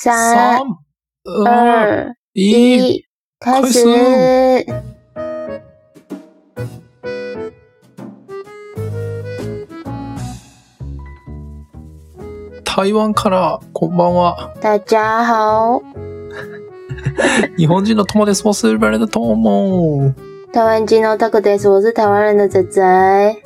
[0.00, 0.62] 三、
[1.24, 2.98] 二、二、一。
[2.98, 3.04] 一，
[3.40, 3.80] 开开始。
[12.64, 14.54] 台湾から、こんばんは。
[14.60, 15.82] 大家好，
[17.58, 18.46] 日本人の友です。
[18.46, 20.14] 我是日本人的友。
[20.52, 23.36] 台湾金哦 Taco Days，我是台湾人的仔仔。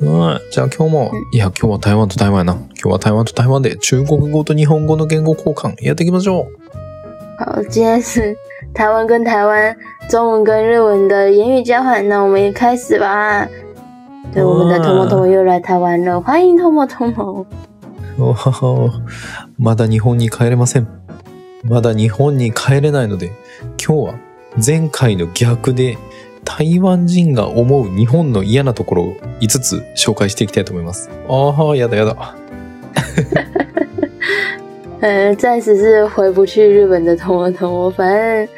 [0.00, 0.40] うん。
[0.50, 2.52] じゃあ今日も、いや、今日は台湾と台湾やな。
[2.54, 6.46] 今日は台湾と台湾で中国語と日本語の言語交換やっていきましょう。
[7.38, 8.36] 好，今天是
[8.72, 9.76] 台湾跟台湾
[10.08, 13.46] 中文跟日文的言语交换，那我们也开始吧。
[14.32, 17.46] 对，我们的哇 Tomo Tomo 又来台湾了，欢迎 Tomo Tomo。
[18.18, 19.02] おはは
[19.58, 20.86] まだ日本に帰れません。
[21.64, 23.32] まだ日本に帰れないので、
[23.84, 24.14] 今日は
[24.64, 25.98] 前回の逆で
[26.46, 31.10] 台湾人が思う日本の嫌なところを5つ紹介していきたいと思います。
[31.28, 32.16] ああ、やだやだ。
[35.02, 38.48] 嗯，暂时是回不去日本的 Tomo Tomo，反正，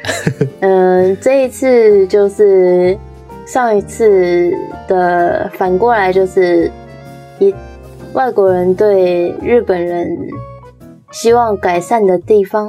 [0.60, 2.96] 嗯、这一次就是
[3.44, 4.52] 上一次
[4.86, 6.70] 的反过来，就是
[7.40, 7.52] 一
[8.12, 10.08] 外国人对日本人
[11.10, 12.68] 希望改善的地方。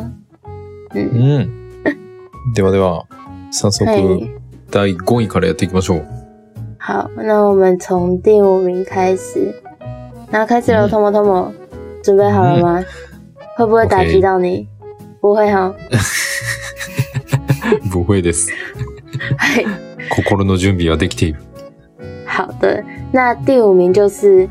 [0.95, 1.49] う嗯，ん。
[2.55, 3.05] ではでは、
[3.51, 4.31] 早速嘿，
[4.71, 6.05] 第5位からやっていきましょう。
[6.77, 9.53] 好，那我们从第五名开始，
[10.31, 11.51] 那开始了嗯，Tomo Tomo，
[12.03, 12.83] 准备好了吗？
[13.57, 14.67] 会不会打击到你？
[15.19, 15.73] 不会哈。
[17.91, 18.51] 不会です。
[19.37, 19.65] 嘿
[20.15, 21.39] 心の準備はできている。
[22.25, 24.47] 好的，那第五名就是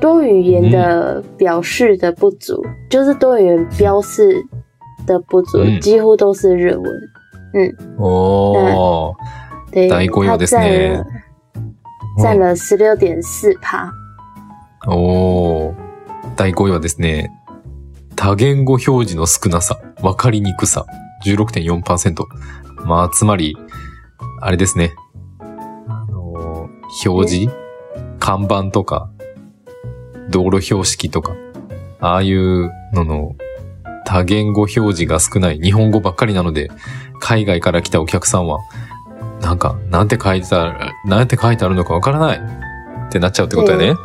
[0.00, 4.42] 多语言的表示的不足，就是多语言标示
[5.06, 6.84] 的不足，嗯几乎都是日文。
[7.98, 9.14] おー。
[9.70, 11.04] 对，第五位它です占ね了
[12.18, 13.92] 占了十六点四趴。
[14.86, 15.74] おー。
[16.36, 17.30] 第5位はですね、
[18.16, 20.86] 多言語表示の少なさ、わかりにくさ、
[21.24, 22.24] 16.4%。
[22.84, 23.56] まあ、つまり、
[24.40, 24.92] あれですね。
[25.40, 27.54] あのー、表示
[28.18, 29.10] 看板とか、
[30.30, 31.34] 道路標識とか、
[32.00, 33.36] ああいうのの
[34.04, 36.70] 多言語表示が少ない日本語ばっかりなので、
[37.20, 38.60] 海外から来たお客さんは、
[39.47, 43.95] なんか、なんて書いてある、なんて書いてあるのかわからないってなっちゃうってことやね。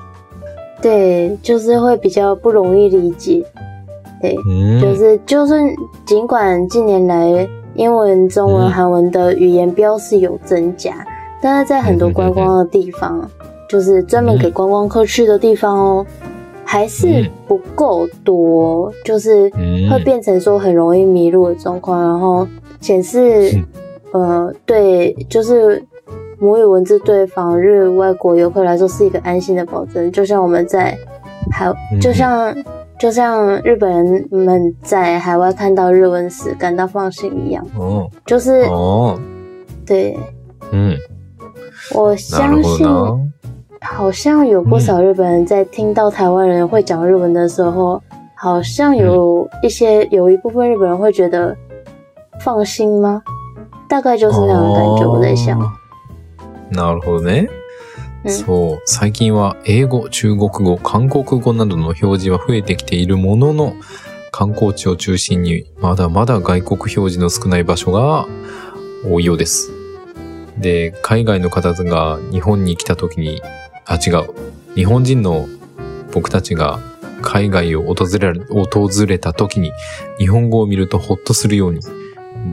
[0.83, 3.45] 对，就是会比较不容易理解。
[4.21, 5.55] 对，うん就是就是
[6.05, 11.07] 尽管近年来英文、中文、嗯韩文的语言标示有增加，
[11.41, 13.29] 但是在很多观光的地方，
[13.69, 16.07] 就是专门给观光客去的地方哦，
[16.65, 22.47] 还是嗯不够多，就是嗯会变成说很容易迷路的状况，然后
[22.81, 23.65] 显示嗯
[24.13, 25.85] 呃对，就是。
[26.41, 30.97] 母语文字对访日外国游客来说是一个安心的保证，就像我们在
[31.51, 32.55] 海，嗯就像
[32.97, 39.19] 就像日本人们在海外看到日文时感到放心一样，お就是ー
[39.85, 40.17] 对
[40.71, 40.97] うん。
[41.93, 43.19] 我なる相信，ほどな。
[43.81, 48.01] 好像有不少日本人在听到台湾人会讲日文的时候，
[48.37, 51.57] 好像有一些有一部分日本人会觉得
[52.45, 53.21] 放心吗？
[53.88, 55.60] 大概就是那样的感觉，我在想。
[55.60, 57.50] あーなるほどね。
[58.26, 58.82] うんそう。
[58.86, 63.76] 最近は英語、中国語、韓国語などの表示は増えてきているものの、
[64.32, 68.28] 観光地を中心にまだまだ外国表示の少ない場所が
[69.06, 69.72] 多いようです。
[70.58, 73.42] で、海外の方が日本に来た時に、
[73.86, 74.30] あ、違う。
[74.76, 75.48] 日本人の
[76.14, 76.80] 僕たちが
[77.22, 79.72] 海外を訪れら訪れた時に
[80.18, 81.80] 日本語を見るとホッとするように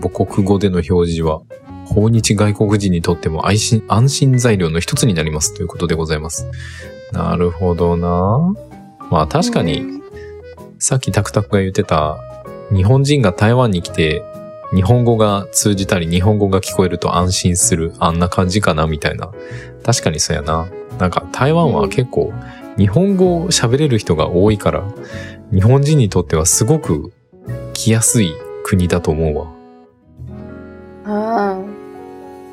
[0.00, 1.42] 母国語での表示は
[1.86, 6.46] 訪日外国人にとっても安心材料の一つになりますということでございます。
[7.12, 8.54] なるほどな。
[9.10, 10.00] まあ確かに、
[10.78, 12.18] さっきタクタクが言ってた
[12.72, 14.22] 日本人が台湾に来て
[14.72, 19.32] 日本語が通じたり日本語が聞こえると安心するあんな感じかなみたいな。
[19.82, 20.68] 確かにそうやな。
[20.98, 22.32] なんか台湾は結構
[22.78, 24.84] 日本語を喋れる人が多いから
[25.52, 27.12] 日本人にとってはすごく
[27.72, 29.59] 来やすい国だと思うわ。
[31.10, 31.58] 啊，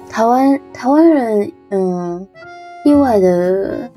[0.10, 2.28] 台湾台湾人，嗯，
[2.84, 3.88] 意外的，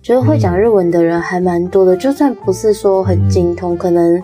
[0.00, 4.22] 觉得会讲日文的人还蛮多的，就算不是说很精通，可能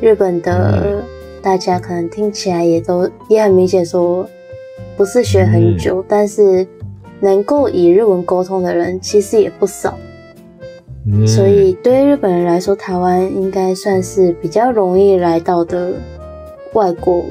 [0.00, 1.04] 日本的
[1.40, 4.26] 大家可能听起来也都也很明显说
[4.96, 6.66] 不是学很久，但是
[7.20, 9.96] 能够以日文沟通的人其实也不少，
[11.28, 15.92] 所以对日本人来说，台湾应该算是比较容易来到的
[16.72, 17.24] 外国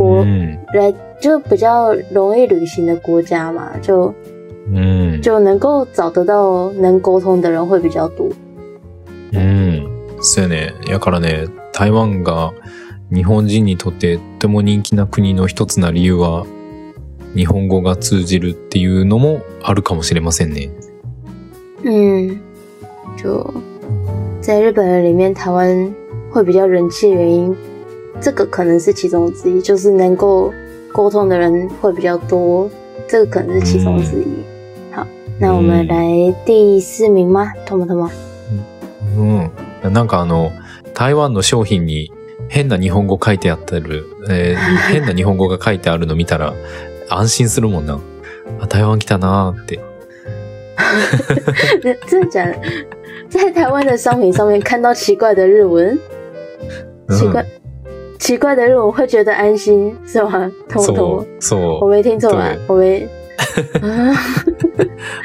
[0.00, 4.14] 国うん来就比较容易旅行的国家嘛，就
[4.72, 5.20] うん。
[5.20, 8.30] 就能够找得到能沟通的人会比较多。
[9.32, 9.86] うん。
[10.22, 10.72] そうやね。
[10.86, 12.52] やからね、台湾が
[13.12, 16.46] 日本人にとってとても人気な国の一つな理由は、
[17.36, 20.70] 日本語が通じるっていうのもあるかもしれませんね。
[21.84, 22.38] 嗯，
[23.16, 23.44] 就
[24.40, 25.94] 在日本人里面，台湾
[26.32, 27.56] 会比较人气的原因，
[28.20, 30.52] 这个可能是其中之一，就是能够
[30.92, 32.70] 沟通的人会比较多，
[33.06, 34.44] 这个可能是其中之一。
[34.92, 35.06] 好，
[35.38, 37.52] 那我们来第四名吗？
[37.66, 38.10] トモトモ。
[39.16, 39.92] うん。
[39.92, 40.50] なんかあの、
[40.94, 42.12] 台湾の商品に
[42.48, 46.54] 変な日本語書いてあってる、えー 変な日本語が書いてあるの見たら
[47.08, 47.98] 安心するもんな。
[48.60, 49.80] あ、台湾来たなーって。
[52.06, 52.44] 真的假？
[52.46, 52.56] 的？
[53.30, 55.98] 在台湾的商品上面看到奇怪的日文，
[57.10, 57.46] 奇怪、
[58.20, 60.52] 奇怪的日文会觉得安心是吗？
[60.68, 61.26] トモトそモう、。
[61.40, 61.90] そ我う。
[61.90, 62.52] 没听错吧？
[62.52, 62.58] 对？
[62.68, 63.08] 我没。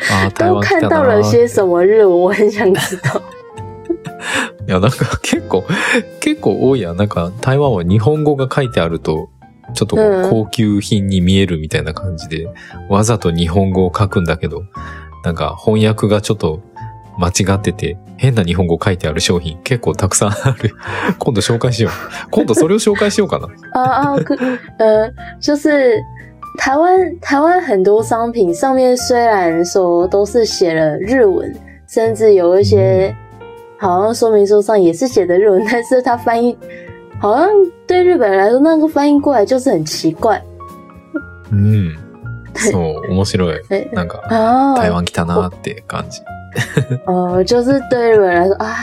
[0.10, 1.22] 啊 都看到了。
[1.22, 2.10] 些什么日文？
[2.10, 3.22] 我很想知道。
[4.66, 5.64] いや、なんか結構、
[6.22, 6.98] 結構多いやん。
[6.98, 9.30] なんか台湾は日本語が書いてあると、
[9.74, 9.98] ちょっと
[10.30, 12.48] 高級品に見えるみたいな感じで、
[12.90, 14.64] わざと日本語を書くんだけど、
[15.26, 16.62] なんか翻訳がちょっと
[17.18, 20.76] 間違ってて、変な日本語書いてある商品結構たくさんある。
[21.20, 21.92] 今度紹介しよう。
[22.32, 23.48] 今度それを紹介しようかな。
[23.74, 24.36] 啊啊，可
[24.80, 26.02] 呃，就是
[26.58, 31.54] 台湾台湾很多商品上面虽然说都是写了日文，
[31.88, 33.16] 甚至有一些
[33.78, 36.58] 好像说明书上也是写的日文，但是它翻译
[37.20, 37.50] 好像
[37.88, 40.42] 对日本人来说，那个翻译过来就是很奇怪。
[41.52, 41.96] うん。
[42.58, 43.62] そう、面白い。
[43.68, 46.22] 对なんか、啊，台湾来たなって感じ。
[47.07, 48.77] 哦、就是对日本人来说啊，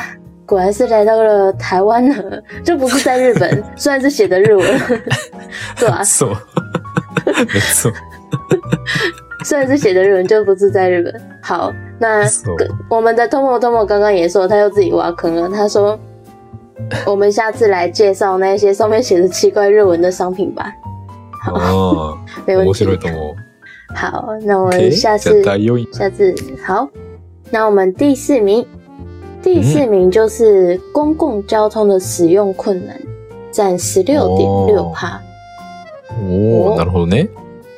[0.46, 4.82] 果然是来到了台湾了，就不是在日本， 虽然是写的日文，
[5.78, 6.36] 对吧、そう。
[7.74, 7.94] そう。
[9.44, 11.14] 虽然是写的日文，就不是在日本。
[11.42, 12.56] 好，那そう。
[12.90, 15.50] 我们的 Tomo Tomo 刚刚也说，他又自己挖坑了。
[15.50, 15.98] 他说，
[17.06, 20.72] 我们下次来介绍那些上面写着奇怪日文的商品吧。
[21.44, 22.98] 好，ああ、没问题面白い。
[22.98, 23.36] と思う。
[23.96, 25.88] 好，那我 OK，们下じゃあ次第4位。
[25.94, 26.36] 下次
[26.66, 26.90] 好，
[27.55, 28.65] 那我们第四名，
[29.43, 32.99] 第四名就是公共交通的使用困难，
[33.53, 35.21] 占十六点六趴。
[36.19, 37.29] おなるほどね。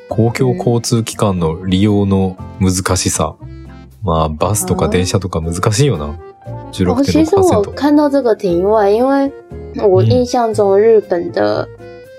[0.09, 3.35] 公共交通機関の利用の難しさ。
[4.05, 6.15] まあ、バスとか電車とか難しいよな。
[6.47, 7.73] 哦，其实我16.6%。
[7.73, 9.29] 看到这个挺意外，因为
[9.83, 11.67] 我印象中日本的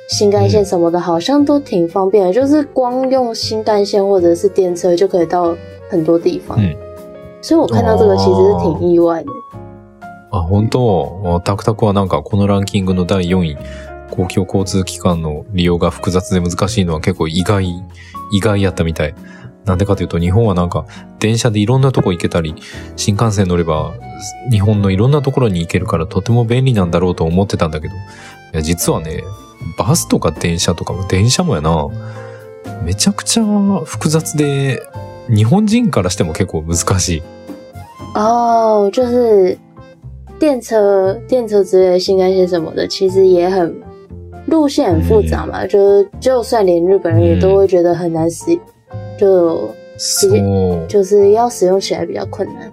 [0.09, 5.55] 新干线什么的，好像都挺方便的，就是光用新干线或者是电车就可以到
[5.89, 6.59] 很多地方。
[6.59, 6.75] 嗯
[7.47, 9.29] 所以我看到这个其实是挺意外的。
[10.31, 11.39] あ、本当？
[11.41, 13.55] タクタクはなんかこのランキングの第4位、
[14.09, 17.67] 公共交通機関の利用が複雑で難しいのは結構意外、
[18.31, 19.13] 意外やったみたい。
[19.63, 20.87] なんでかというと日本はなんか
[21.19, 22.55] 電車でいろんなとこ行けたり、
[22.95, 23.93] 新幹線乗れば
[24.49, 27.97] 日本のいろんなところに行けるからとても便利なんだろうと思ってたんだけど、い
[28.53, 29.23] や実はね、
[29.77, 31.89] バスとか電車とかも電車もやな、
[32.83, 33.43] めちゃくちゃ
[33.85, 34.81] 複雑で、
[35.27, 37.23] 日本人からしても結構難しい。
[38.15, 39.57] 哦，就是
[40.39, 43.75] 电车、电车之类的新干线什么的，其实也很
[44.47, 48.57] 路线很复杂嘛，就是就算连日本人也都会觉得很难使，
[49.19, 50.87] 就そう。
[50.87, 52.71] 就是要使用起来比较困难。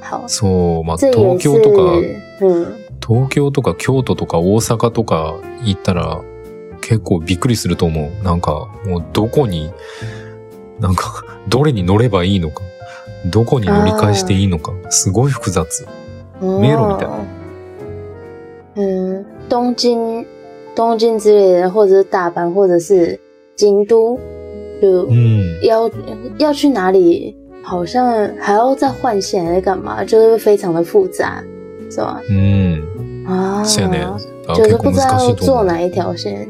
[0.00, 0.84] 好，そう。
[0.84, 2.00] まあ、東是京とか、
[2.40, 2.66] 嗯，
[3.00, 5.34] 東京とか京都とか大阪とか
[5.64, 6.20] 行ったら
[6.80, 8.24] 結構びっくりすると思う。
[8.24, 9.70] なんかもうどこに、
[10.80, 12.62] なんかどれに乗ればいいのか、
[13.30, 15.86] どこに乗り換えしていいのか、すごい複雑。
[16.40, 17.24] 迷路みたい哦
[18.76, 20.26] 嗯，东京、
[20.74, 23.18] 东京之类的，或者是大阪，或者是
[23.56, 24.18] 京都，
[24.82, 25.60] 就うん。
[25.62, 25.90] 要
[26.38, 31.42] 要去哪里，好像还要再换线来干嘛，就是非常的复杂，
[31.90, 32.20] 是吗？
[32.28, 32.82] うん。
[33.26, 34.04] 啊，そうやね。
[34.48, 35.32] あ就是不知道。
[35.36, 36.46] 坐哪一条线，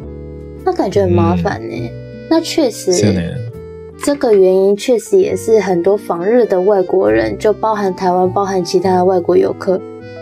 [0.65, 1.91] 那感觉很麻烦呢。
[2.31, 2.93] 那确实。
[4.04, 9.80] 这个原因确实也是很多访日的外国人，就包含台湾、包含其他的外国游客，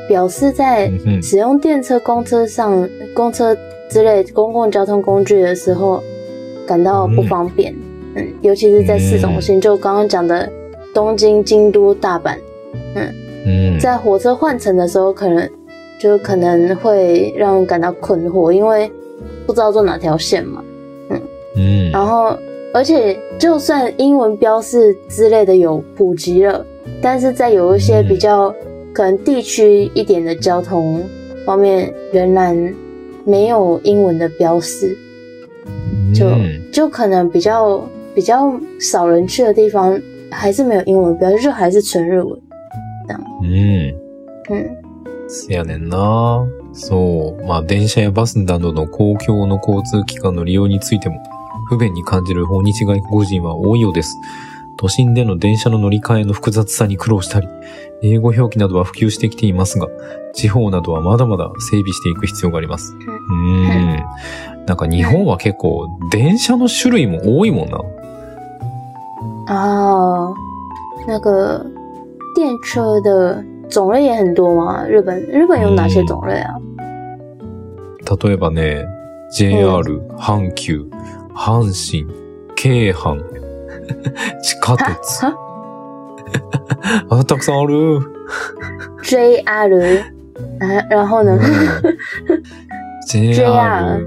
[0.07, 1.21] 表示在うんうん。
[1.21, 3.55] 使用电车、公车上、公车
[3.89, 6.03] 之类公共交通工具的时候，
[6.65, 7.73] 感到不方便。
[8.15, 10.49] 嗯，尤其是在市中心，就刚刚讲的
[10.93, 12.35] 东京、京都、大阪，
[12.95, 13.79] うん。
[13.79, 15.47] 在火车换乘的时候，可能
[16.01, 18.91] 就可能会让人感到困惑，因为
[19.45, 20.63] 不知道坐哪条线嘛。
[21.55, 21.91] うん。
[21.91, 22.35] 然后，
[22.73, 26.65] 而且就算英文标示之类的有普及了，
[27.01, 28.53] 但是在有一些比较
[28.93, 31.01] 可能地区一点的交通
[31.45, 32.73] 方面，仍然
[33.25, 34.95] 没有英文的标示，
[36.13, 37.81] 就うん就可能比较
[38.13, 42.39] 比较少人去的地方，还是没有英文标示，就还是纯日文。
[43.41, 43.95] うん。
[44.49, 44.65] 嗯，
[45.27, 46.45] せやねんな。
[46.73, 47.45] そう。
[47.45, 51.15] まあ、電車やバスなどの公共の交通機関の利用についても、
[51.72, 54.18] 不便に感じる訪日外国人は多いようです。
[54.76, 57.48] 都心での電車の乗り換えの複雑さに苦労したり、
[58.02, 59.88] 英語表記などは普及してきていますが、
[60.34, 62.94] 地方などはまだまだ整備していく必要があります。
[62.94, 64.04] うーん。
[64.66, 67.78] なんか日本は結構、電車の種類も多いもんな。
[69.48, 70.34] 哦，
[71.06, 71.64] 那个
[72.34, 74.86] 电车的种类也很多吗？
[74.86, 76.54] 日本日本有哪些种类啊？
[78.22, 78.84] 例えばね、
[79.38, 79.82] JR、
[80.18, 80.86] 阪急、
[81.34, 82.06] 阪神、
[82.56, 83.18] 京阪、
[84.42, 85.20] 地下鉄。
[85.20, 85.34] 哈
[87.10, 88.00] あ、たくさんある。
[89.04, 90.02] JR，
[90.60, 91.38] 啊，然后呢？
[93.08, 94.06] JR、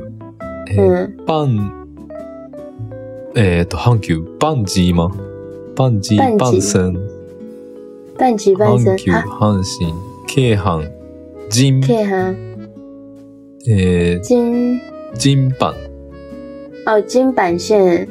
[0.68, 1.88] えバン、
[3.36, 5.10] えっ、と、阪急、バンジーマ、
[5.76, 6.40] バンジー、バンジー。
[6.40, 6.98] バンセン、
[8.18, 9.94] 半级半身阪急、啊，阪神、
[10.28, 10.90] 京阪、
[11.50, 12.34] ジン、可以哈，
[13.68, 14.80] えー、金
[15.16, 15.76] ジンパン、
[16.86, 18.08] 哦金板线、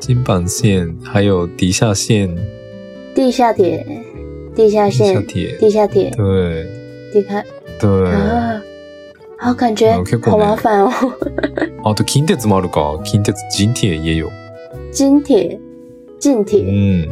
[0.00, 2.36] 金板線、还有地下線、
[3.14, 3.84] 地下铁、
[4.54, 5.58] 地下地下线、鐵。
[5.58, 6.66] 地下铁、对
[7.12, 7.44] 地下
[7.80, 7.88] 对。
[8.10, 8.62] 啊，
[9.38, 10.90] 好感觉啊結構ね好麻烦哦。
[11.84, 13.00] あと近鉄もあるか。
[13.04, 14.30] 近鉄、人铁也有。
[14.92, 15.58] 金铁、
[16.20, 17.08] 近う铁，ん。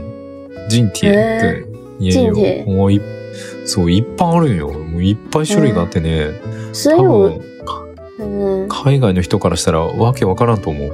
[0.69, 1.65] 人铁、へー对。
[1.99, 2.11] 也有。
[2.13, 3.01] 近铁もうい
[3.65, 4.69] そう、いっぱいあるんよ。
[4.69, 6.31] もういっぱい種類があってね。
[6.73, 7.41] 多所以我分、
[8.21, 10.91] 嗯海外の人からしたらわけわからんと思う。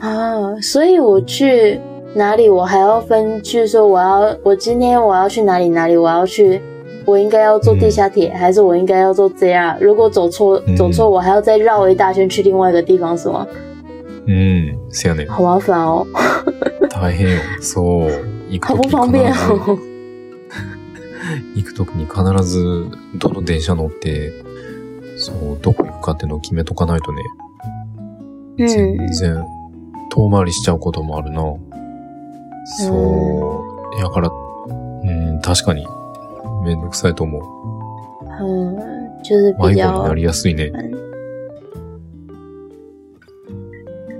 [0.00, 1.80] 啊，所以我去
[2.14, 6.60] 哪里，我还要分去说我要我今天我要去哪里哪里，我要去，
[7.04, 9.76] 我应该要坐地下铁，还是我应该要坐 JR？
[9.80, 13.46] 如果走错嗯走错，我还要再绕一大圈去另外一个地方，是吗？
[14.26, 14.76] うん。
[14.90, 15.28] せやねん。
[15.28, 16.06] 好麻烦哦，
[16.90, 17.40] 大変よ。
[17.60, 18.10] そう。
[18.60, 19.78] 好不方便哦。
[21.56, 22.86] 行くときに必ず、
[23.18, 24.32] どの電車乗って、
[25.26, 27.22] そう、どこ行くかっていうのを決めとかないとね、
[28.58, 29.44] 全嗯，然
[30.10, 31.42] 遠回りしちゃうこともあるな。
[32.78, 33.64] そ
[33.98, 34.00] う。
[34.00, 34.32] やから、う
[35.04, 35.86] ん、確かに、
[36.64, 37.42] めんどくさいと思う。
[39.28, 40.70] 迷子に较なりやすいね。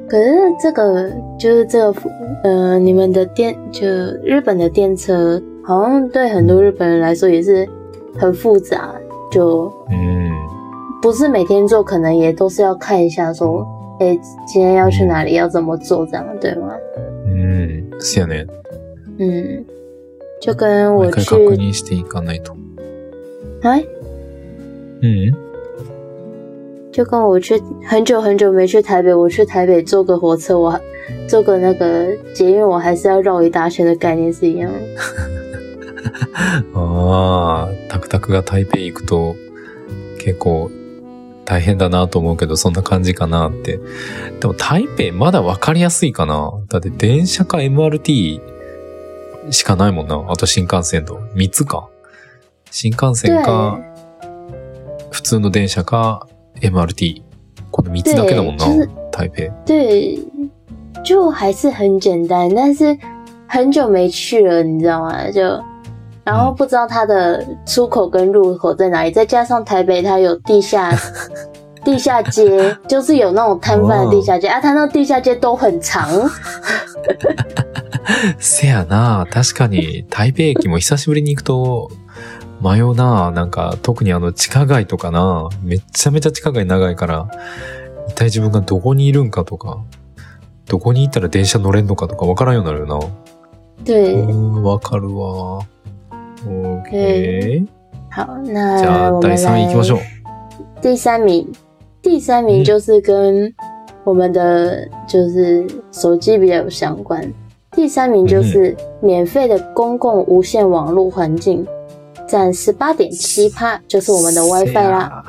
[0.09, 1.95] 可是这个就是这个，
[2.45, 3.87] 呃，你们的电就
[4.23, 7.69] 日本的电车，好像对很多日本人来说也是
[8.17, 8.95] 很复杂，
[9.31, 10.26] 就うん。
[11.07, 13.65] 不是每天做，可能也都是要看一下说，
[14.01, 16.75] 哎、今天要去哪里，要怎么做，这样对吗？
[17.29, 17.89] うん。
[18.01, 18.45] せやね。
[19.17, 19.65] 嗯，
[20.41, 22.57] 就跟我去，確認していかないと。
[23.63, 23.85] 哎，
[25.01, 25.33] うん。
[26.91, 30.81] 就跟我去很久很久没去台北，我去台北坐个火车，我还
[31.29, 34.81] 坐个那个捷运，我还是要绕一大圈的概念是一样的。
[36.75, 39.37] ああ、タクタクが台北行くと
[40.19, 40.69] 結構
[41.47, 43.79] 大変だなと思うけど、そんな感じかなって。
[44.41, 46.53] でも台北まだわかりやすいかな。
[46.69, 48.41] だって電車か MRT
[49.51, 50.23] しかないもんな。
[50.29, 51.21] あと新幹線と。
[51.35, 51.89] 3つか。
[52.71, 53.79] 新幹線か、
[55.11, 56.27] 普通の電車か
[56.61, 57.23] MRT。
[57.71, 58.67] この3つだけだもんな。
[59.13, 59.51] 台北。
[59.65, 60.19] 对，
[61.05, 62.99] 就还是很简单，但是
[63.47, 65.31] 很久没去了，你知道吗？
[65.31, 65.63] 就
[66.27, 70.93] 然后不知道它的出口跟入口在哪里，再加上台北它有地下
[71.85, 76.05] 地下街，就是有那种摊贩的地下街、啊，它那地下街都很长，
[78.41, 79.25] せやな。
[79.31, 81.91] 確かに台北駅も久しぶりに行くと
[82.61, 83.31] 迷うな。
[83.31, 85.49] なんか特にあの地下街とかな。
[85.63, 87.29] めっちゃめちゃ地下街長いから、
[88.09, 89.79] 一体自分がどこにいるんかとか、
[90.67, 92.97] どこに行ったら電車乗れんのかとかわからんようになるよな。
[92.97, 93.11] う
[93.85, 94.13] 对。
[94.63, 95.61] わかるわ。
[96.47, 97.67] OK。
[98.11, 100.01] 好，じゃ那我们あ第3位行きましょう。
[100.81, 101.47] 第三名，
[102.03, 103.53] 第三名就是跟
[104.05, 107.33] 我们的就是手机比较有相关。
[107.73, 111.67] 第三名就是免费的公共无线网络环境，
[112.27, 115.25] 占十八点七帕，就是我们的 WiFi 啦。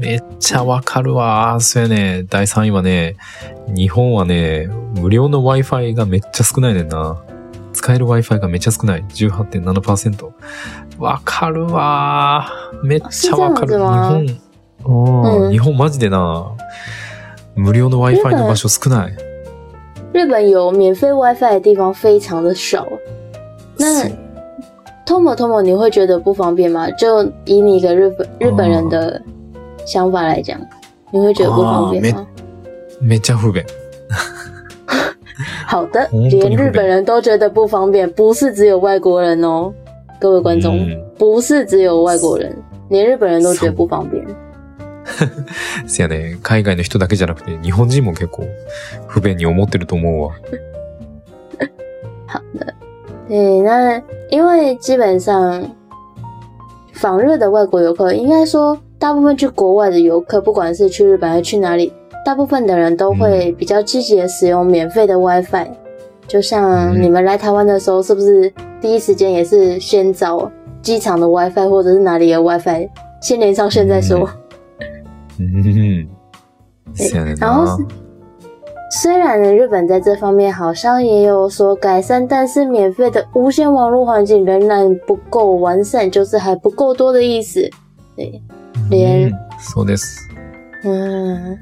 [0.00, 1.58] めっちゃわかるわ。
[1.60, 2.26] そうやね。
[2.28, 3.16] 第3位はね、
[3.74, 7.22] 日本はね、無料の Wi-Fi がめっちゃ少ないねんな。
[7.72, 9.04] 使える Wi-Fi がめっちゃ少ない。
[9.08, 10.30] 18.7%。
[10.98, 12.46] わかるわ。
[12.84, 13.78] めっちゃわかる。
[13.78, 13.78] 日
[14.84, 16.52] 本、日本マジでな、
[17.54, 19.16] 無料の Wi-Fi の場所少ない。
[20.12, 22.86] 日本有免费 WiFi 的地方非常的少。
[23.78, 24.10] 那
[25.06, 26.90] Tomo Tomo，你会觉得不方便吗？
[26.92, 29.20] 就以你一个日本日本人的
[29.86, 30.60] 想法来讲，
[31.10, 32.26] 你会觉得不方便吗？
[33.00, 33.64] めっちゃ不便。
[35.67, 39.73] 好的，本当に连日本人都觉得不方便，不是只有外国人哦，
[40.19, 42.55] 各位观众，うん不是只有外国人，
[42.89, 44.25] 连日本人都觉得不方便。
[45.87, 48.43] せやね、海外の人だけじゃなくて、日本人も結構
[49.07, 50.33] 不便に思ってると思うわ。
[53.29, 55.63] 对，那因为基本上
[56.93, 61.93] 访日的外国游客，应该说大部分去国外的游客，不管是去日本还是去哪里，
[62.25, 65.67] 大部分的人都会比较积极的使用免费的 WiFi。
[66.27, 72.89] 就像你们来台湾的时候，是不是第一时间也是先找机场的 WiFi 或者是哪里的 WiFi
[73.21, 74.29] 先连上线再说？
[75.39, 76.07] うん。
[76.95, 77.45] せやねんな。
[77.45, 77.85] 然后是
[78.89, 87.69] 虽然呢，日本在这方面好像也有所改善，但是免费的无线网络环境仍然不够完善，就是还不够多的意思。
[88.15, 88.41] 对，
[88.89, 90.19] 連うんそうです。
[90.83, 91.57] 嗯，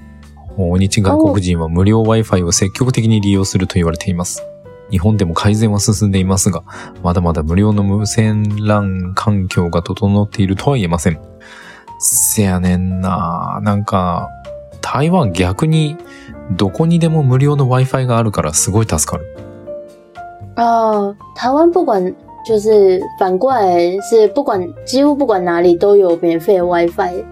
[0.68, 4.44] 訪日外国人は無料 Wi-Fi を積極的に利用すると言われています。
[4.90, 6.62] 日本でも改善は進んでいますが、
[7.02, 11.18] まだまだ無料の無線 LAN 環境が整っているとは言えません。
[12.00, 14.28] せやねんななんか、
[14.80, 15.96] 台湾逆に
[16.56, 19.24] どこにでも無料の Wi-Fi があるからすごい助かる。
[20.56, 22.12] 哦，台湾不管
[22.44, 27.24] 就是反过来是不管几乎不管哪里都有免费的 WiFi，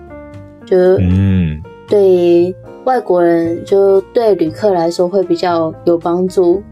[0.64, 1.62] 就うん。
[1.88, 2.54] 对
[2.88, 6.62] 外国人就对旅客来说会比较有帮助。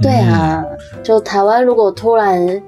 [0.00, 0.64] 对啊，
[1.02, 2.62] 就台湾如果突然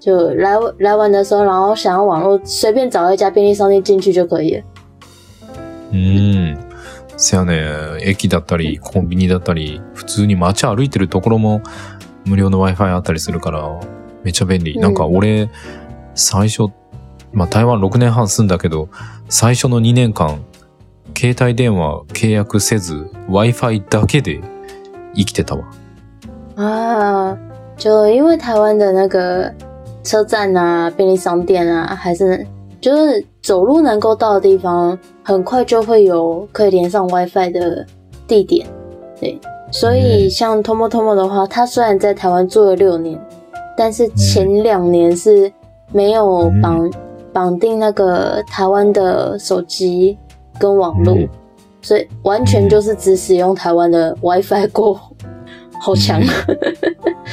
[0.00, 4.64] 就来来玩的时候，然后想要网络，随便找一家便利商店进去就可以了。
[5.92, 6.58] うん。
[7.16, 7.62] せやね、
[8.00, 11.60] 駅だったり、コンビニだったり、普通に街歩いてるところも
[12.24, 13.80] 無料の Wi-Fi あったりするから、
[14.24, 14.74] めっちゃ便利。
[14.74, 15.48] うんなんか俺、
[16.16, 16.72] 最初、
[17.32, 18.88] まあ台湾6年半住んだけど、
[19.28, 20.40] 最初の2年間、
[21.14, 24.40] 携帯電話契約せず、Wi-Fi だけで
[25.14, 25.64] 生きてたわ。
[26.56, 27.36] 啊，
[27.76, 29.52] 就因为台湾的那个
[30.02, 32.46] 车站啊、便利商店啊，还是
[32.80, 37.86] 就是走路能够到的地方，很快就会有可以连上 WiFi 的
[38.26, 38.66] 地点。
[39.20, 43.18] 对，所以嗯像 Tomo Tomo 的话，它虽然在台湾做了六年，
[43.76, 45.50] 但是前两年是
[45.92, 46.90] 没有绑、
[47.32, 50.18] 绑定那个台湾的手机
[50.59, 51.29] 跟网络，嗯
[51.81, 54.99] 所以完全就是只使用台湾的 WiFi 过，
[55.81, 56.21] 好强。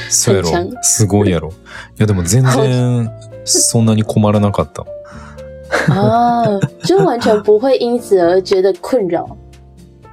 [0.09, 0.71] そうやめっちゃろ。
[0.81, 1.49] すごいやろ。
[1.49, 1.51] い
[1.99, 3.11] やでも全然、
[3.43, 4.85] そんなに困らなかった。
[5.93, 9.27] 啊，就完全不会因此而觉得困扰，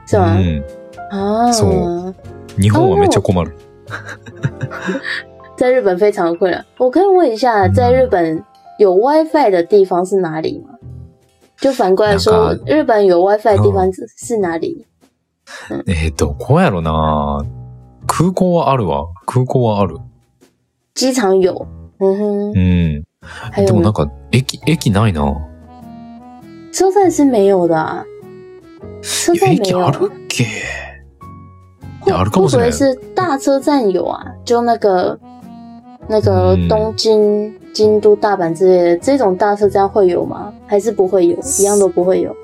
[0.09, 0.37] 是吗？
[0.37, 0.65] うん。
[1.13, 2.15] 啊，そう
[2.59, 3.53] 日本はめっちゃ困る。
[5.57, 6.61] 在日本非常的困扰。
[6.79, 8.43] 我可以问一下，在日本
[8.81, 10.75] 有 WiFi 的地方是哪里吗？
[11.62, 14.86] 就反过来说日本有 WiFi 的地方是是哪里？
[15.88, 17.44] えー、どこやろな
[18.08, 19.08] 空港はあるわ。
[19.26, 19.98] 空港はある。
[20.94, 21.68] 机场有，
[22.00, 22.60] 嗯哼う，
[23.00, 23.04] ん。
[23.22, 23.68] 还有呢？
[23.68, 25.36] でもなんか、駅、駅ないな。
[26.72, 28.06] 车站是没有的啊，
[29.02, 29.92] 车站没有駅あ。
[29.92, 30.46] るっけ？
[32.02, 34.24] 或あるかもしれない会不会是大车站有啊？
[34.46, 35.20] 就那个
[36.10, 40.52] 那个嗯东京、京都、大阪之类的这种大车站会有吗？
[40.66, 41.38] 还是不会有？
[41.60, 42.36] 一样都不会有？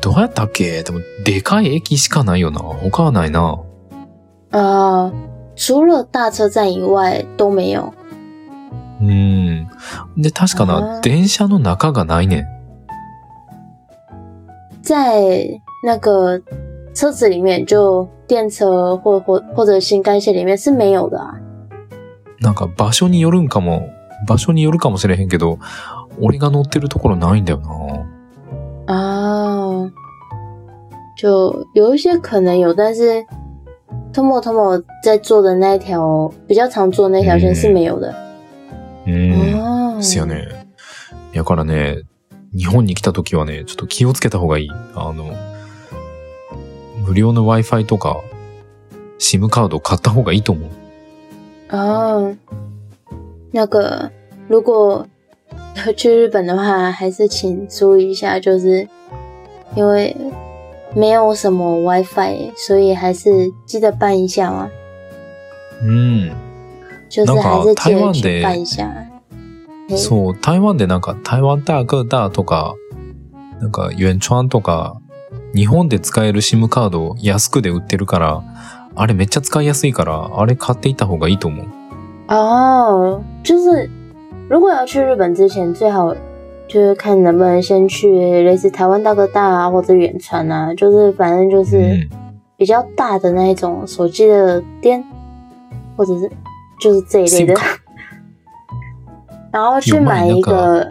[0.00, 0.82] どうやったっけ？
[0.82, 2.58] でも、でかい駅しかないよな。
[2.90, 3.60] 他はないな。
[4.50, 5.12] 啊、
[5.54, 7.92] 除了大车站以外都没有。
[9.00, 9.68] うん。
[10.16, 12.44] で、確かあな、ー電車の中がないねん。
[14.82, 16.40] 在那个
[16.92, 21.34] 车子里面，就电车或或或者新干线里面是没有的啊。
[22.40, 23.90] なんか場所によるんかも、
[24.26, 25.58] 場所によるかもしれへんけど、
[26.20, 28.94] 俺が乗ってるところないんだよな。
[28.94, 29.90] 啊，
[31.20, 33.24] 就有一些可能有，但是
[34.12, 38.14] Tomo Tomo 在做的那一条比较常做的那条线是没有的。
[39.06, 40.02] うん。
[40.02, 40.46] すよね。
[41.32, 42.02] やからね、
[42.56, 44.70] 日本に来た時はね、ちょっと気をつけた方がいい。
[44.94, 45.34] あの、
[47.04, 48.16] 無料の Wi-Fi とか、
[49.18, 50.70] SIM カード買った方がいいと思う。
[51.70, 52.36] 哦，
[53.52, 54.10] 那个
[54.48, 55.06] 如果
[55.96, 58.88] 去日本的话，还是请注意一下，就是
[59.74, 60.16] 因为
[60.94, 64.70] 没有什么 WiFi，所以还是记得办一下嘛，
[65.82, 66.30] うん。
[67.08, 68.92] 就是还是办一下。
[69.88, 72.74] 嘿そう、台湾でなんか台湾大哥大とか、
[73.58, 74.18] なんかユン
[74.50, 75.00] とか、
[75.54, 78.42] 日本で使える SIM カード安くで売ってるから、
[78.98, 81.66] あれめっちゃ使いやすいから、あれ買っていった方がいいと思う。
[82.28, 83.88] 哦，就是
[84.48, 86.14] 如果要去日本之前，最好
[86.66, 92.08] 就是看能不能先去类似台湾大哥大啊，或者远传啊，就是反正就う是ん。
[92.56, 95.04] 比较大的那一种手机的店，
[95.96, 96.28] 或者是
[96.80, 97.54] 就是这一类的
[99.52, 100.84] 然后去买一个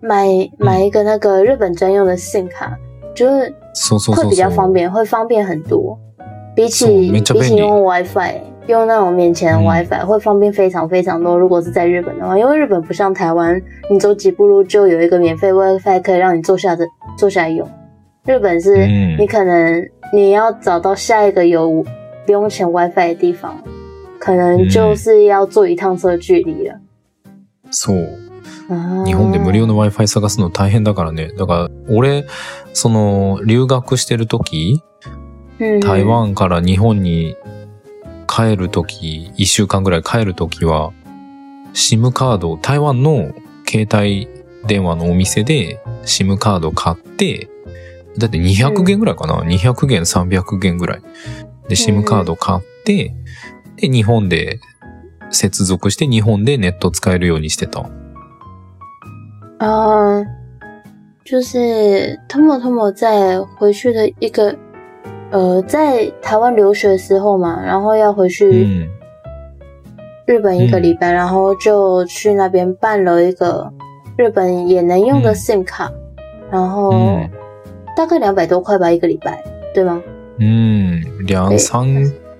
[0.00, 0.26] 买
[0.58, 2.76] 买一个那个日本专用的 SIM 卡，
[3.14, 3.54] 就是
[4.10, 4.48] 会比较。
[4.48, 5.98] 方便，会方便很多。
[6.55, 11.37] 比そう起めっちゃ便利比起用 WiFi，用那种免钱的嗯 WiFi、会方便非常非常多。
[11.37, 16.85] 如果是在日本的话，因为日本不像台湾，你走几步路就有一个免费 WiFi 可以让你坐下的
[17.17, 17.67] 坐下来用。
[18.25, 19.81] 日本是、嗯你可能
[20.13, 21.85] 你要找到下一个有
[22.25, 23.55] 不用钱 WiFi 的地方，
[24.19, 26.75] 可能就是要坐一趟车距离了。
[27.71, 28.07] そう。
[28.69, 31.31] 啊日本で無料の Wi-Fi 探すの大変だからね。
[31.37, 32.25] だから、俺、
[32.73, 35.10] その、留学してる時、嗯
[35.80, 37.36] 台湾から日本に
[38.28, 40.92] 帰る時、一週間ぐらい帰る時は、
[41.74, 43.32] SIM カード、台湾の
[43.66, 44.28] 携帯
[44.66, 47.48] 電話のお店で SIM カード買って、
[48.18, 51.02] だって200元ぐらいかな、?200 元、300元ぐらい。
[51.68, 53.14] で、SIM カード買って、
[53.76, 54.60] で、日本で
[55.30, 57.88] 接続して日本でネット使えるようにしてた。
[59.58, 60.24] 啊，
[61.24, 64.58] 就是 Tomo Tomo 在回去的一个，
[65.31, 68.89] 呃，在台湾留学的时候嘛，然后要回う去ん。
[70.25, 73.71] 日本一个礼拜，然后就去那边办了一个
[74.17, 75.91] 日本也能用的嗯 SIM 卡，
[76.51, 77.29] 然后うん。
[77.95, 80.01] 大概两百多块吧一个礼拜，对吗？
[80.39, 81.01] うん。
[81.25, 81.85] 两え三、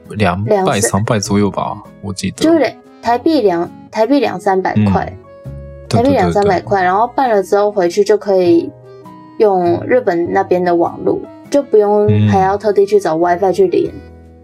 [0.10, 2.44] 两百、两三三百左右吧，我记得。
[2.44, 5.06] 就是两台币两台币两三百块，
[5.90, 8.70] 台币对对两三百对块，然后办了之后回去就可以
[9.40, 11.20] 用日本那边的网络，
[11.52, 13.92] 就不用嗯还要特地去找 WiFi 去连。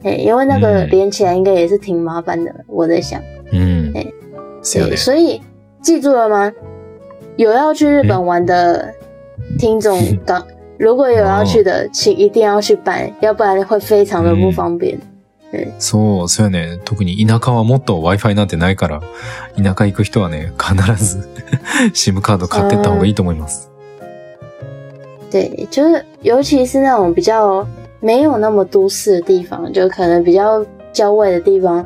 [0.04, 3.22] 哎、因为那个嗯连起来应该也是挺麻烦的，我在想。
[3.52, 4.04] うんえ。
[4.04, 4.13] 对，
[4.62, 4.98] そうやね。
[4.98, 5.42] 所以
[5.82, 6.52] 记住了吗？
[7.38, 8.94] 有要去日本玩的
[9.58, 10.46] 听众，刚
[10.78, 15.00] 如果有要去的，请一定要去办，要不然会非常的不方便。
[15.78, 16.80] そう、そうやね。
[16.84, 19.02] 特に田舎はもっと Wi-Fi なんてないから、
[19.56, 20.74] 田舎行く人はね、必
[21.06, 21.30] ず
[21.94, 23.70] SIM カード買ってった方がいいと思います。
[25.32, 27.68] 对，就是尤其是那种比较
[28.00, 31.86] 没有那么都市的地方，就可能比较郊外的地方，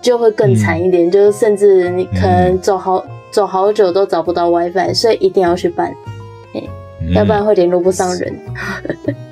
[0.00, 5.94] 就会更惨一点，就是甚至你可能走好、走好久都找不到 WiFi，所以一定要去办，
[6.52, 6.58] う
[7.04, 8.34] ん要不然会联络不上人。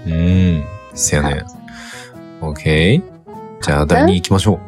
[0.06, 0.62] うん。
[0.94, 1.44] そうやね。
[2.40, 3.02] OK。
[3.60, 4.58] じゃあ、第2位行きましょう。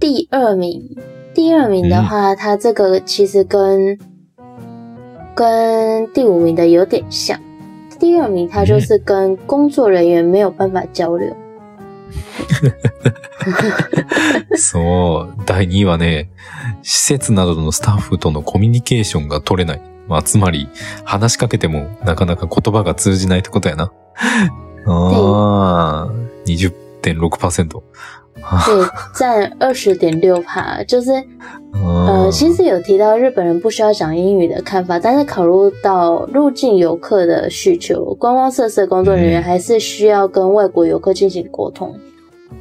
[0.00, 0.96] 第二名，
[1.34, 3.96] 第二名的话，它这个其实跟
[5.37, 7.39] 跟第五名的有点像。
[7.99, 11.31] 第二名它就是跟工作人员没有办法交流。
[14.57, 15.33] そう。
[15.45, 16.31] 第2位はね、
[16.81, 19.81] 施設などのスタッフとのコミュニケーションが取れない。
[20.07, 20.67] まあ、つまり、
[21.03, 23.91] 話しかけてもなかなか言葉が通じないってことやな。
[24.87, 26.09] ああ、
[26.45, 27.83] 20.6%。
[28.65, 31.11] 对，占二十点六帕，就是
[32.26, 41.94] 呃，呃其实有提到日本人不需要讲英语的看法，但是考虑到入境游客的需求，观光设施的工作人员嗯还是需要跟外国游客进行沟通。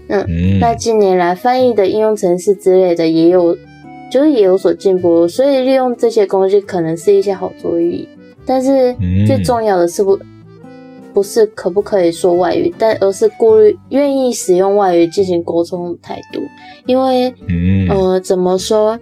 [0.08, 3.56] うん那近年来翻译的应用程式之类的也有，
[4.12, 8.08] 就是也有所进步，所以利用这些工具可能是一些好主意。
[8.46, 10.20] 但是嗯最重要的是不
[11.14, 16.42] 不是可不可以说外语，但而是顾虑愿意使用外语进行沟通的态度，
[16.86, 19.00] 因为うん呃，怎么说？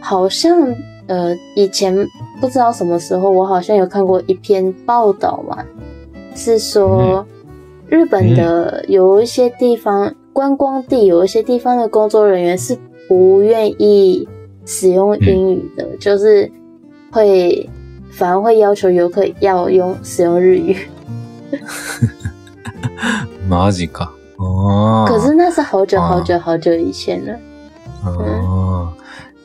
[0.00, 0.74] 好像
[1.06, 1.94] 呃，以前
[2.40, 5.58] 不知道什么时候，我好像有看过一篇报道嘛，
[6.34, 7.26] 是说
[7.88, 14.26] 日本的有一些地方、观光地，有一些地方的工作人员是不愿意
[14.64, 16.50] 使用英语的，就是
[17.10, 17.68] 会
[18.10, 20.76] 反而会要求游客要用使用日语。
[23.48, 24.08] マジか。
[24.38, 25.06] ああ。
[25.06, 27.34] 可是那是好久好久好久以前了。
[28.04, 28.55] ああ。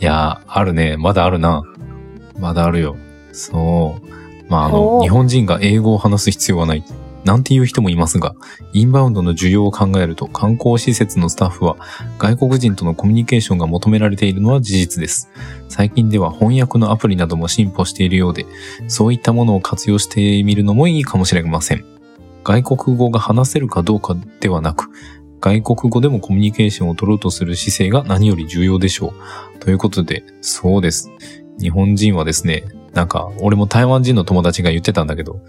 [0.03, 0.97] いや、あるね。
[0.97, 1.63] まだあるな。
[2.37, 2.97] まだあるよ。
[3.31, 4.51] そう。
[4.51, 6.83] まあ、あの、日本人が英語を話す必要はない。
[7.25, 8.35] なんていう人もいますが、
[8.73, 11.77] インバウンドの需要を考えると観光施設のスタッフは
[12.19, 15.31] 外国人とのコミュニケーションが求められているのは事実です。
[15.69, 18.45] 最近では翻訳のアプリなども進歩しているようで、
[18.89, 21.85] そういったものを活用してみるのもいいかもしれません。
[22.43, 24.89] 外国語が話せるかどうかではなく、
[25.43, 29.59] 外国語でもコミュニケーションを取ろうとする姿勢が何より重要でしょう。
[29.59, 31.11] ということで、そうです。
[31.59, 32.63] 日本人はですね、
[32.95, 35.41] なんか、俺も台湾人の友達が言ってたんだけど、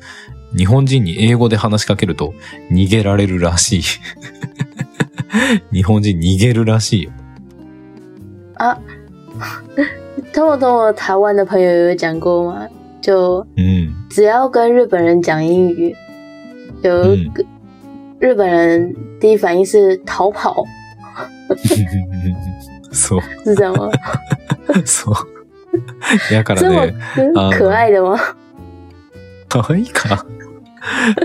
[0.57, 2.33] 日本人に英語で話しかけると
[2.71, 3.83] 逃げられるらしい。
[5.71, 7.11] 日本人逃げるらしいよ。
[8.55, 8.77] 啊，
[10.31, 12.67] 跟我跟我台湾的朋友有讲过吗？
[13.01, 13.93] 就うん。
[14.09, 15.95] 只要跟日本人讲英语，
[16.81, 17.43] 有一个
[18.23, 20.63] 日本人第一反应是逃跑，
[22.93, 23.21] そう。
[23.43, 23.91] 是这样吗？
[24.85, 26.33] そう。
[26.33, 26.95] やからね、
[27.35, 28.17] あ可愛い的吗？
[29.49, 30.25] 可愛いか？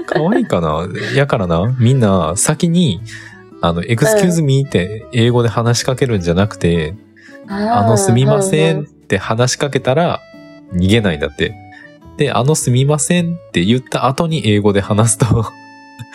[0.06, 0.88] 可愛いかな？
[1.14, 3.00] やからな、みんな先に、
[3.60, 6.94] あの、エクスキューズミーって英語で話しかけるんじゃなくて、
[7.48, 10.20] あの、すみませんって話しかけたら
[10.74, 11.54] 逃げないんだって。
[12.16, 15.46] で、あのすみませんって言った後に英語で話すと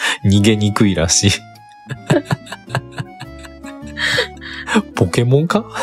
[0.25, 1.31] 逃げにくいらしい。
[4.95, 5.65] ポケモンか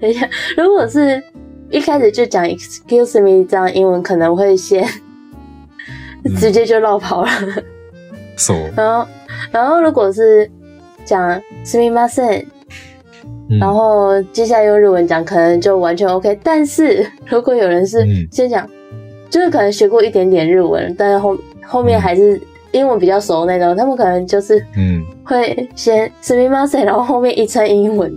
[0.00, 1.22] 等一下，如果是
[1.70, 4.84] 一开始就讲 “excuse me” 这样英文，可能会先
[6.24, 7.30] 嗯直接就绕跑了。
[8.36, 8.72] そう。
[8.76, 9.08] 然后，
[9.52, 10.50] 然后如果是
[11.04, 12.46] 讲“すみません”，
[13.50, 16.38] うん然后接下来用日文讲，可能就完全 OK。
[16.42, 18.68] 但是如果有人是嗯先讲，
[19.28, 21.36] 就是可能学过一点点日文，但是后
[21.71, 22.41] 后面嗯还是
[22.73, 25.05] 英文比较熟那种，他们可能就是うん。
[25.23, 28.13] 会先すみません，然后后面一串英文，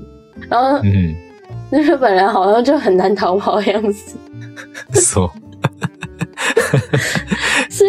[0.51, 1.15] 然后うん。
[1.71, 4.17] 那日本人好像就很难逃跑的样子。
[4.93, 5.31] そう。
[7.71, 7.85] 是，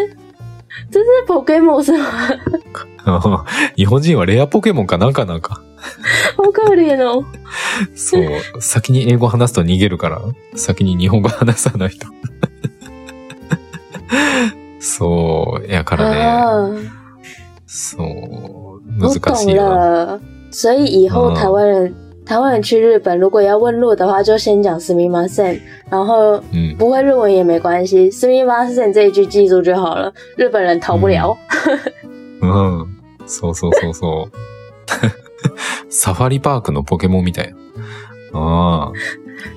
[0.91, 2.29] 这是 Pokemon 是吗？
[3.75, 5.61] 日本人はレアポケモンかなんかなんか。
[6.37, 7.23] 好可怜哦。
[7.95, 8.61] そう。
[8.61, 10.21] 先に英語話すと逃げるから、
[10.55, 12.07] 先に日本語話さないと。
[14.85, 15.67] そう。
[15.67, 16.21] やからね。
[16.21, 16.69] 啊，
[17.65, 18.81] そう。
[18.99, 19.75] 我難し懂いわ。
[19.75, 20.21] 了。
[20.51, 21.93] 所以以后嗯台湾人、
[22.23, 26.77] 台湾人去日本，如果要问路的话，就先讲すみません，然后うん。
[26.77, 30.13] 不会日文也没关系，すみません这一句记住就好了。
[30.37, 31.35] 日本人逃不了。
[32.41, 32.85] うん。
[33.25, 34.31] そうそうそうそう。
[35.89, 37.57] サファリパークのポケモンみたいな。
[38.39, 38.91] ああ。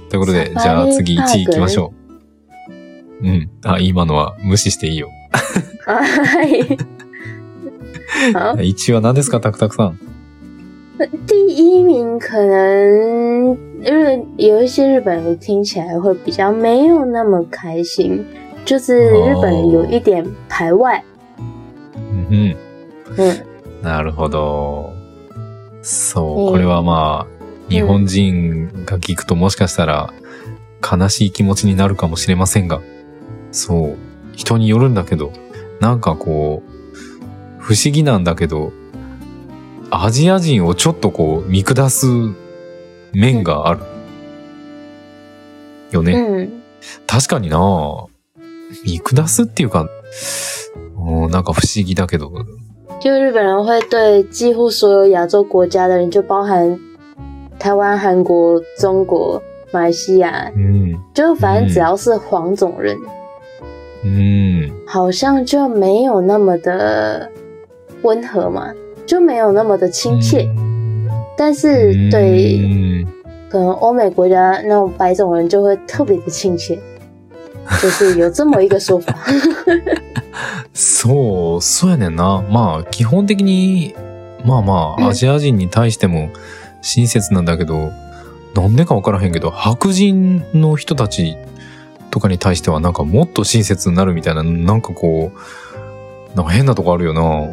[0.09, 1.93] ということで、じゃあ次1位行きましょ
[2.71, 2.73] う。
[3.23, 3.51] うん。
[3.64, 5.11] あ、今のは無視していいよ。
[5.31, 6.49] 啊， 嗨
[8.33, 9.99] 好，1位は何ですか、タクタクさん？
[11.27, 18.25] 第一名可能因为有一些日本人听起来会比较没有那么开心，
[18.64, 21.03] 就是日本人有一点排外。
[22.31, 22.57] うん。
[23.17, 23.45] 嗯，
[23.83, 24.93] なるほど。
[25.83, 30.12] そうう、んこれはまあ、日本人が聞くともしかしたら
[30.83, 32.81] 悲しい気持ちになるかもしれませんが、
[33.53, 33.97] そう、
[34.38, 35.33] 人によるんだけど、
[35.81, 36.70] なんかこう、
[37.59, 38.72] 不思議なんだけど、
[39.90, 42.07] アジア人をちょっとこう見下す
[43.12, 43.81] 面がある。
[45.90, 46.12] よね。
[46.14, 46.62] 嗯，
[47.07, 48.07] 確かにな
[48.85, 49.88] 見下すっていうか、
[50.96, 52.31] うんなんか不思議だけど、
[53.01, 56.79] 就日本人会对几乎所有亚洲国家的人，就包含
[57.59, 60.96] 台湾、韩国、中国、马来西亚，うん。
[61.12, 63.01] 就反正只要是黄种人，う
[64.07, 64.71] ん。
[64.87, 67.31] 好像就没有那么的
[68.03, 68.73] 温和嘛，
[69.07, 70.49] 就没有那么的亲切。
[71.37, 73.07] 但是对うん
[73.49, 76.79] 可能欧美国家那种白种人就会特别的亲切，
[77.81, 79.15] 就是有这么一个说法。
[80.75, 82.43] そう、そうやねんな。
[82.49, 83.95] まあ、基本的に、
[84.45, 86.29] まあまうんあ、アジア人に対しても
[86.83, 87.91] 親切なんだけど、
[88.55, 91.37] なんでかわからへんけど、白人の人たち
[92.11, 97.47] とかに対してはなんかもっと親切になるみたいな、なんかこう、なんか変なとこあるよな。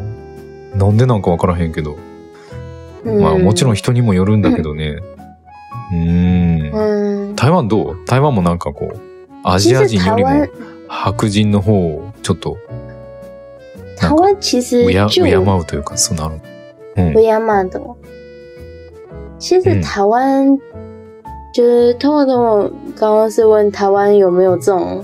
[0.76, 1.96] なんでなんかわからへんけど。
[3.04, 4.98] まあもちろん人にもよるんだけどね。
[5.92, 6.74] うーん。
[6.74, 8.04] 嗯，台湾どう？
[8.04, 8.98] 台湾もなんかこう、
[9.44, 10.50] ア其ジア人よりも湾
[10.88, 12.56] 白人の方をちょっと
[13.96, 16.40] 台湾其实敬就敬うというか、そうなる。
[16.96, 17.20] うん不。
[17.20, 17.80] 亚曼的。
[19.38, 20.58] 其实嗯台湾、
[21.55, 25.03] 就是通过通过刚刚是问台湾有没有这种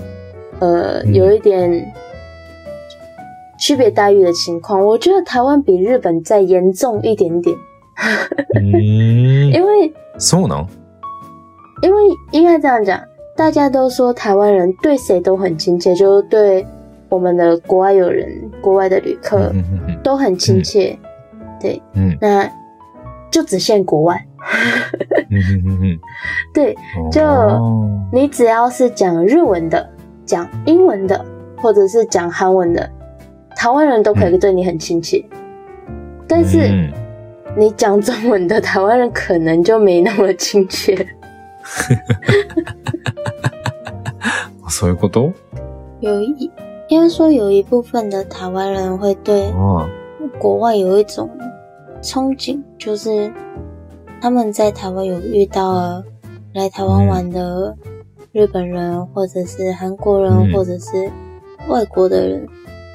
[0.60, 1.70] 呃、嗯有一点
[3.58, 7.56] 区别待遇的情况，我觉得台湾比日本再严重一点点，
[8.54, 9.52] うー ん。
[9.52, 10.66] 因为そうなん
[11.82, 13.00] 因为应该这样讲，
[13.36, 16.66] 大家都说台湾人对谁都很亲切，就是对
[17.08, 18.28] 我们的国外友人、
[18.60, 20.98] 国外的旅客うんうん都很亲切。
[21.60, 22.50] 对，うん那
[23.30, 24.24] 就只限国外。
[25.30, 26.00] うんうんうん
[26.54, 29.88] 对，うん就あー你只要是讲日文的、
[30.24, 31.24] 讲英文的，
[31.56, 32.88] 或者是讲韩文的，
[33.56, 35.24] 台湾人都可以对你很亲切。
[36.26, 36.92] 但う是ん
[37.56, 41.06] 你讲中文的台湾人可能就没那么亲切。
[44.68, 45.32] そういうこと
[46.00, 46.50] 有一，
[46.88, 49.86] 应该说有一部分的台湾人会对あ
[50.38, 51.28] 国外有一种
[52.02, 53.32] 憧憬，就是
[54.22, 56.04] 他们在台湾有遇到了
[56.54, 57.76] 来台湾玩的
[58.32, 61.10] 日本人，或者是韩国人，嗯或者是
[61.68, 62.46] 外国的人，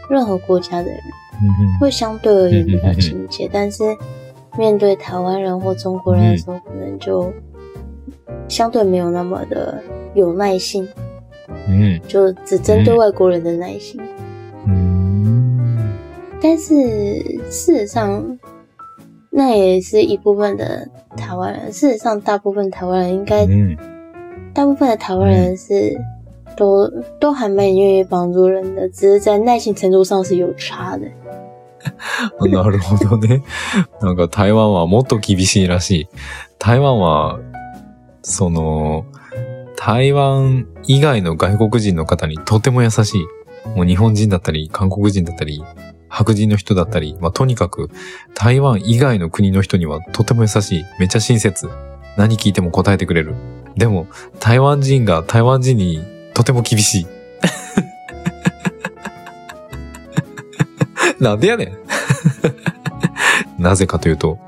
[0.09, 3.49] 任何国家的人，ーうん会相对而言比较亲切。
[3.51, 3.83] 但是
[4.57, 7.31] 面对台湾人或中国人的时候，可能就
[8.47, 9.81] 相对没有那么的
[10.13, 10.87] 有耐心，
[11.67, 12.01] うん。
[12.07, 13.99] 就只针对外国人的耐心。
[14.65, 15.93] うーん。
[16.41, 16.73] 但是
[17.49, 18.37] 事实上，
[19.31, 20.87] 那也是一部分的
[21.17, 21.71] 台湾人。
[21.71, 23.77] 事实上，大部分台湾人应该，うん。
[24.53, 25.97] 大部分的台湾人是
[26.55, 26.87] 都
[27.19, 31.07] 都还蛮愿意帮助人的，只是在耐心程度上是有差的。
[32.39, 33.41] なるほどね。
[34.01, 36.07] なんか台湾はもっと厳しいらしい。
[36.59, 37.39] 台湾は、
[38.21, 39.05] その、
[39.75, 43.25] 台湾以外の外国人の方にとても優しい。
[43.75, 45.61] もう日本人だったり、韓国人だったり、
[46.08, 47.90] 白人の人だったり、まあ、とにかく
[48.34, 50.84] 台湾以外の国の人にはとても優しい。
[50.98, 51.68] めっちゃ親切。
[52.16, 53.34] 何聞いても答えてくれる。
[53.76, 54.08] でも、
[54.40, 56.02] 台湾人が台湾人に
[56.34, 57.06] とても厳しい。
[61.22, 61.64] なんでやね
[63.58, 63.62] ん。
[63.62, 64.38] なぜかというと、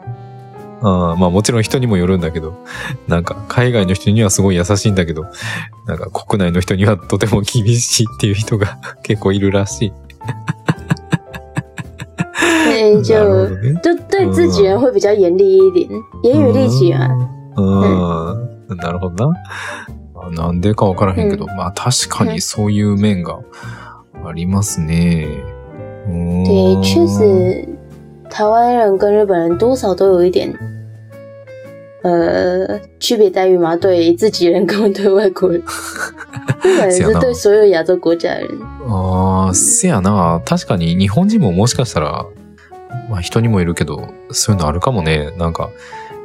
[0.83, 2.65] あまあもちろん人にもよるんだけど、
[3.07, 5.27] なんか海外の人にはすごい優しいんだけど、
[5.87, 9.93] なんか国内の人にはとても厳しいっていう人が 結構いるらしい。
[12.67, 13.15] 对，就
[13.83, 15.89] 就对自己人会比较严厉一点，
[16.23, 17.09] 严于律己嘛。
[17.57, 18.77] うん。
[18.77, 19.33] なるほどな。
[20.15, 20.61] まあなん。
[20.61, 21.31] でかわからへん。
[21.31, 23.41] けど、まあ確かにそういう面が
[24.25, 25.27] ありますね。
[26.07, 26.45] うん。
[26.45, 27.07] 对，确。
[27.07, 27.69] 实，
[28.31, 30.55] 台湾人跟日本人多少都有一点，
[32.03, 33.77] 呃，区别待遇嘛。
[33.77, 35.63] 对自己人跟对外国人，
[36.63, 38.59] 日本人是对所有亚洲国家的人。
[38.89, 40.41] ああ、せやな。
[40.47, 42.25] 確かに日本人ももしかしたら、
[43.11, 45.31] まあ人にもいるけど、そういうのあるかもね。
[45.37, 45.69] なんか、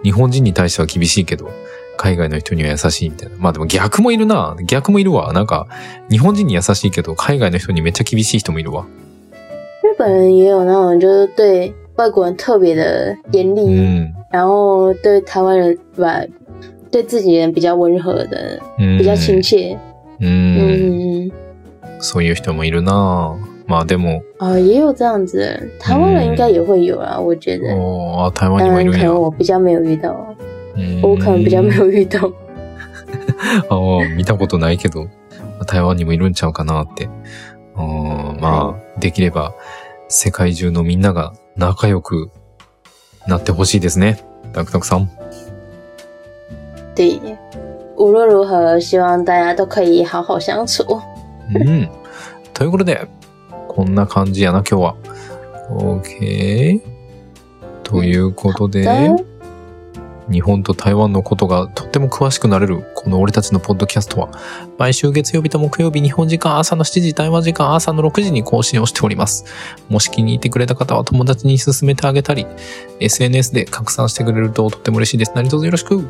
[0.02, 1.50] 日本人に対しては厳しいけど、
[1.98, 3.36] 海外の人には優しいみたいな。
[3.38, 4.56] まあでも逆もいるな。
[4.66, 5.34] 逆もいるわ。
[5.34, 5.68] なんか、
[6.10, 8.86] 日本人に優しいけど、海外の人にめっちゃ厳しい人もいるわ。
[9.82, 14.14] 日本人也有那种就是对外国人特别的严厉，うん。
[14.36, 16.21] 然后对台湾人吧，
[16.91, 18.98] 对自己人比较温和的，うん。
[18.98, 19.80] 比较亲切。
[20.19, 21.30] うん。
[21.30, 21.32] 嗯，
[22.02, 23.38] そういう人もいるな。
[23.65, 27.74] まあでも、哦，也有这样子的人，台湾人应该也会有啊，我觉得。
[27.74, 29.00] おー台湾当然，にもいるんや。
[29.00, 30.13] 可能我比较没有遇到，
[30.76, 32.30] うん我可能比较没有遇到。
[33.71, 35.08] ああ、見たことないけど、
[35.65, 37.08] 台湾にもいるんちゃうかなって。
[37.78, 39.54] うんまあ、できれば、
[40.10, 42.30] 世界中のみんなが仲良く
[43.28, 44.20] なってほしいですね。
[44.54, 45.10] タクタクさん。
[46.96, 47.20] 对，
[47.98, 50.84] 无论如何，希望大家都可以好好相处。
[51.54, 51.90] うん。
[52.54, 53.08] ということで、
[53.68, 54.96] こんな感じやな、今日は。
[55.72, 56.80] OK。
[57.84, 59.26] ということで、的
[60.32, 64.30] 日本と台湾のことがとっても詳しくなれる、この俺たちのポッドキャストは、
[64.78, 69.46] 毎週月曜日と木曜日、日本時間朝の7時、台湾時間朝の6時に更新をしております。
[69.88, 72.48] もし気に入ってくれた方は友達に勧めてあげたり、
[73.00, 75.34] SNS で拡散してくれるととっても嬉しいです。
[75.36, 76.04] 何卒よろしく。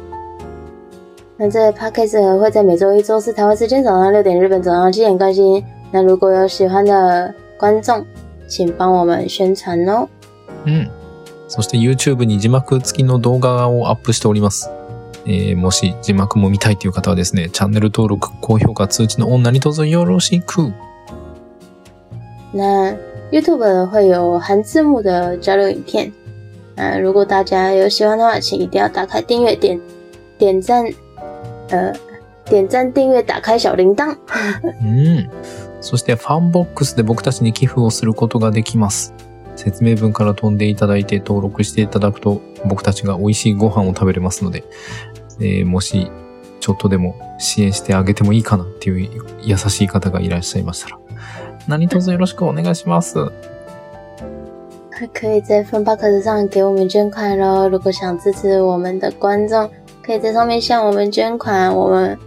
[1.38, 5.62] 那这个 podcast 会在每周一、周四台湾时间早上六点、日本早上七点更新。
[5.92, 8.06] 那如果有喜欢的观众，
[8.48, 10.08] 请帮我们宣传哦。
[10.66, 10.90] うん。
[11.48, 14.70] そして YouTube に字幕付きの動画をアップしております。
[15.28, 20.72] えーもし字幕も見たいという方はですね、チャンネル登録、高評価、通知のオン何卒よろしく。
[22.54, 22.96] 那
[23.32, 26.12] YouTube 会有含字幕的交流影片。
[26.76, 29.80] 那如果大家有喜欢的话，请一定要打开订阅、点
[30.38, 30.86] 点赞，
[31.70, 31.94] 呃，
[32.46, 34.16] 点赞、订阅、打开小铃铛。
[34.84, 35.30] うん。
[35.82, 39.14] そしてファンボックスで僕たちに寄付をすることができます。
[39.56, 44.64] 説明文から飛んでいただいて登録していただくと僕たちが美味しいご飯を食べれますので、
[45.40, 46.12] えーもし
[46.60, 51.00] ちょっとでも支援してあげてもいいかなっていう優しい方がいらっしゃいましたら、
[51.68, 53.20] 何卒よろしくお願いします。
[54.90, 57.68] 还可以在 f u n b o x 上给我们捐款喽。
[57.70, 59.70] 如果想支持我们的观众，
[60.02, 62.18] 可以在上面向我们捐款，我们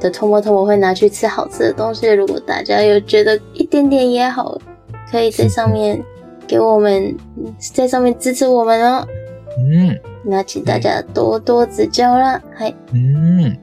[0.00, 2.10] 的托摩托摩会拿去吃好吃的东西。
[2.10, 4.58] 如果大家有觉得一点点也好，
[5.10, 6.04] 可以在上面
[6.48, 7.16] 给我们，
[7.58, 9.06] 在上面支持我们哦。
[9.58, 10.00] うん。
[10.24, 12.40] 那请大家多多指教啦。
[12.56, 12.74] はい。
[12.92, 13.58] うん。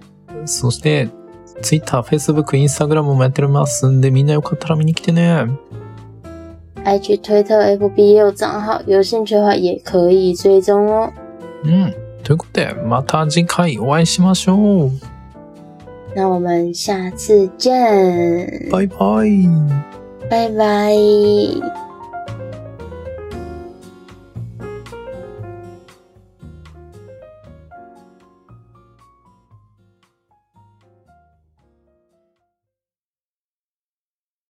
[0.46, 1.10] そして、
[1.62, 5.48] Twitter、Facebook、Instagram もやっておりますんで、みんなよかったら見に来てね。
[6.84, 11.12] IG、推特、FB 也有账号，有兴趣的话也可以追踪哦。
[11.64, 11.94] うん。
[12.24, 14.92] ということで、また次回お会いしましょう。
[16.16, 19.50] 那我们下次见，バイバイ。
[20.30, 21.95] 拜拜。